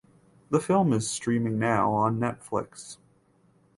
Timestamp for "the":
0.49-0.59